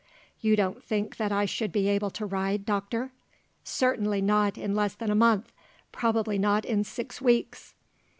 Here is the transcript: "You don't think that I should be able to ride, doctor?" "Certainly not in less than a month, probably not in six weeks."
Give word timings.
"You 0.39 0.55
don't 0.55 0.83
think 0.83 1.17
that 1.17 1.31
I 1.31 1.45
should 1.45 1.71
be 1.71 1.87
able 1.87 2.09
to 2.09 2.25
ride, 2.25 2.65
doctor?" 2.65 3.11
"Certainly 3.63 4.23
not 4.23 4.57
in 4.57 4.73
less 4.73 4.95
than 4.95 5.11
a 5.11 5.13
month, 5.15 5.51
probably 5.91 6.39
not 6.39 6.65
in 6.65 6.83
six 6.83 7.21
weeks." 7.21 7.75